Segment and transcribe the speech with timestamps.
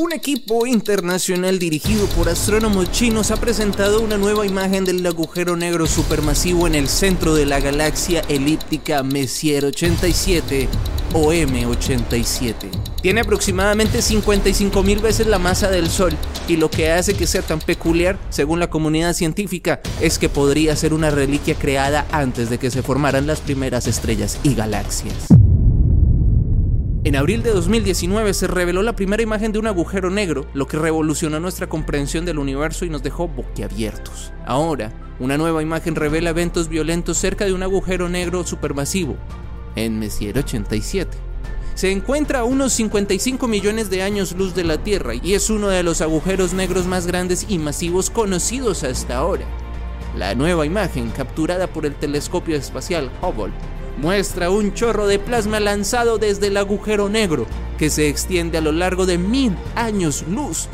[0.00, 5.86] Un equipo internacional dirigido por astrónomos chinos ha presentado una nueva imagen del agujero negro
[5.86, 10.70] supermasivo en el centro de la galaxia elíptica Messier 87
[11.12, 12.54] o M87.
[13.02, 16.16] Tiene aproximadamente 55 mil veces la masa del Sol
[16.48, 20.76] y lo que hace que sea tan peculiar, según la comunidad científica, es que podría
[20.76, 25.39] ser una reliquia creada antes de que se formaran las primeras estrellas y galaxias.
[27.02, 30.76] En abril de 2019 se reveló la primera imagen de un agujero negro, lo que
[30.76, 34.34] revolucionó nuestra comprensión del universo y nos dejó boquiabiertos.
[34.44, 39.16] Ahora, una nueva imagen revela eventos violentos cerca de un agujero negro supermasivo,
[39.76, 41.16] en Messier 87.
[41.74, 45.68] Se encuentra a unos 55 millones de años luz de la Tierra y es uno
[45.68, 49.46] de los agujeros negros más grandes y masivos conocidos hasta ahora.
[50.18, 53.54] La nueva imagen, capturada por el telescopio espacial Hubble,
[53.98, 57.46] muestra un chorro de plasma lanzado desde el agujero negro
[57.78, 60.68] que se extiende a lo largo de mil años luz.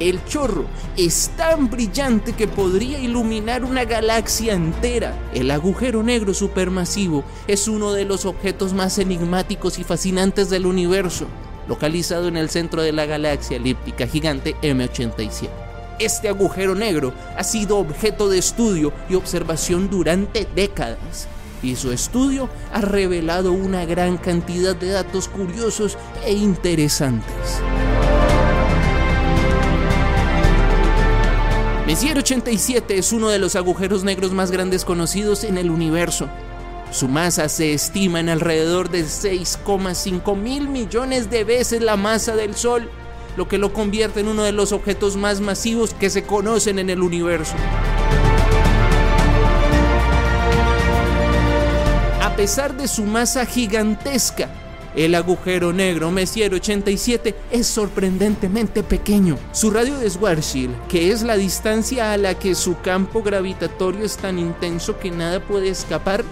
[0.00, 0.64] El chorro
[0.96, 5.16] es tan brillante que podría iluminar una galaxia entera.
[5.32, 11.26] El agujero negro supermasivo es uno de los objetos más enigmáticos y fascinantes del universo,
[11.68, 15.48] localizado en el centro de la galaxia elíptica gigante M87.
[16.00, 21.28] Este agujero negro ha sido objeto de estudio y observación durante décadas
[21.64, 27.60] y su estudio ha revelado una gran cantidad de datos curiosos e interesantes.
[31.86, 36.28] Messier 87 es uno de los agujeros negros más grandes conocidos en el universo.
[36.90, 42.54] Su masa se estima en alrededor de 6,5 mil millones de veces la masa del
[42.54, 42.88] Sol,
[43.36, 46.88] lo que lo convierte en uno de los objetos más masivos que se conocen en
[46.88, 47.54] el universo.
[52.44, 54.50] Pesar de su masa gigantesca,
[54.94, 59.38] el agujero negro Messier 87 es sorprendentemente pequeño.
[59.52, 64.18] Su radio de Schwarzschild, que es la distancia a la que su campo gravitatorio es
[64.18, 66.22] tan intenso que nada puede escapar,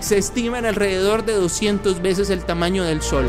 [0.00, 3.24] se estima en alrededor de 200 veces el tamaño del Sol.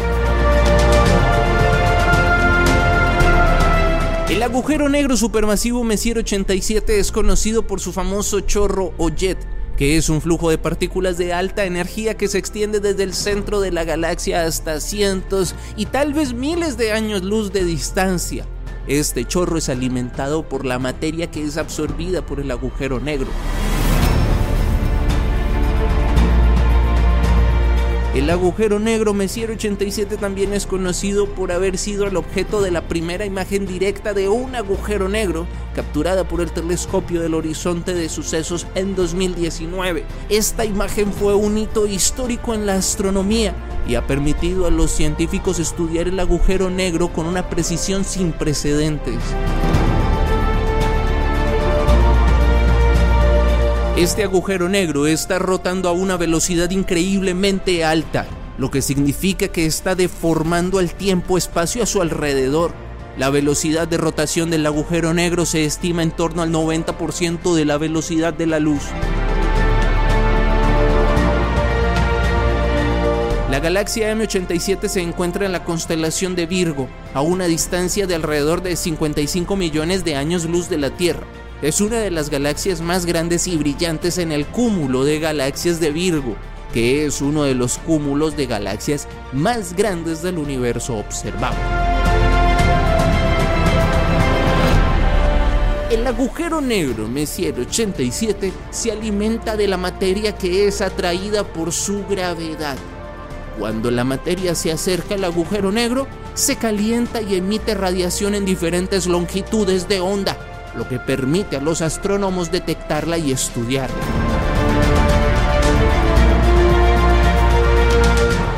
[4.28, 9.38] El agujero negro supermasivo Messier 87 es conocido por su famoso chorro o jet,
[9.78, 13.60] que es un flujo de partículas de alta energía que se extiende desde el centro
[13.60, 18.46] de la galaxia hasta cientos y tal vez miles de años luz de distancia.
[18.88, 23.28] Este chorro es alimentado por la materia que es absorbida por el agujero negro.
[28.16, 32.88] El agujero negro Messier 87 también es conocido por haber sido el objeto de la
[32.88, 38.68] primera imagen directa de un agujero negro capturada por el telescopio del horizonte de sucesos
[38.74, 40.06] en 2019.
[40.30, 43.54] Esta imagen fue un hito histórico en la astronomía
[43.86, 49.20] y ha permitido a los científicos estudiar el agujero negro con una precisión sin precedentes.
[53.98, 58.26] Este agujero negro está rotando a una velocidad increíblemente alta,
[58.58, 62.74] lo que significa que está deformando el tiempo-espacio a su alrededor.
[63.18, 67.78] La velocidad de rotación del agujero negro se estima en torno al 90% de la
[67.78, 68.84] velocidad de la luz.
[73.50, 78.62] La galaxia M87 se encuentra en la constelación de Virgo, a una distancia de alrededor
[78.62, 81.26] de 55 millones de años luz de la Tierra.
[81.62, 85.92] Es una de las galaxias más grandes y brillantes en el cúmulo de galaxias de
[85.92, 86.36] Virgo,
[86.74, 91.56] que es uno de los cúmulos de galaxias más grandes del universo observado.
[95.90, 102.06] El agujero negro Messier 87 se alimenta de la materia que es atraída por su
[102.06, 102.76] gravedad.
[103.58, 109.08] Cuando la materia se acerca al agujero negro, se calienta y emite radiación en diferentes
[109.08, 110.38] longitudes de onda,
[110.78, 113.96] lo que permite a los astrónomos detectarla y estudiarla.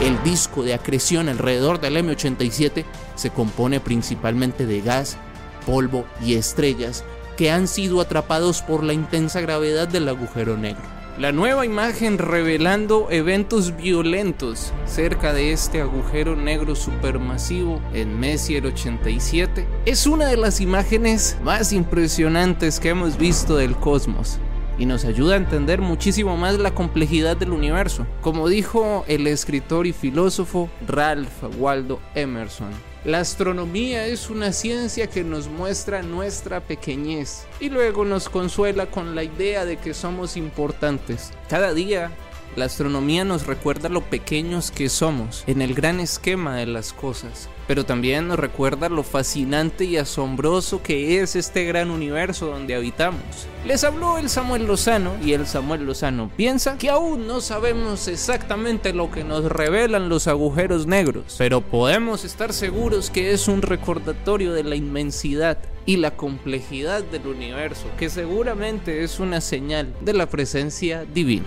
[0.01, 2.85] El disco de acreción alrededor del M87
[3.16, 5.17] se compone principalmente de gas,
[5.66, 7.03] polvo y estrellas
[7.36, 10.96] que han sido atrapados por la intensa gravedad del agujero negro.
[11.19, 19.67] La nueva imagen revelando eventos violentos cerca de este agujero negro supermasivo en Messier 87
[19.87, 24.37] es una de las imágenes más impresionantes que hemos visto del cosmos
[24.77, 29.87] y nos ayuda a entender muchísimo más la complejidad del universo, como dijo el escritor
[29.87, 32.69] y filósofo Ralph Waldo Emerson.
[33.07, 39.15] La astronomía es una ciencia que nos muestra nuestra pequeñez y luego nos consuela con
[39.15, 41.31] la idea de que somos importantes.
[41.48, 42.12] Cada día
[42.55, 47.49] La astronomía nos recuerda lo pequeños que somos en el gran esquema de las cosas,
[47.67, 53.21] pero también nos recuerda lo fascinante y asombroso que es este gran universo donde habitamos.
[53.65, 58.93] Les habló el Samuel Lozano y el Samuel Lozano piensa que aún no sabemos exactamente
[58.93, 64.53] lo que nos revelan los agujeros negros, pero podemos estar seguros que es un recordatorio
[64.53, 70.27] de la inmensidad y la complejidad del universo, que seguramente es una señal de la
[70.27, 71.45] presencia divina.